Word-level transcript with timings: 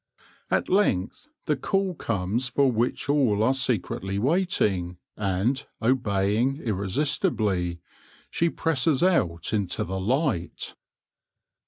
At 0.49 0.67
length 0.67 1.27
the 1.45 1.55
call 1.55 1.93
comes 1.93 2.47
for 2.49 2.71
which 2.71 3.07
all 3.07 3.43
are 3.43 3.53
secretly 3.53 4.17
waiting, 4.17 4.97
and, 5.15 5.63
obeying 5.79 6.57
irresistibly, 6.57 7.77
she 8.31 8.49
presses 8.49 9.03
out 9.03 9.53
into 9.53 9.83
the 9.83 9.99
light. 9.99 10.73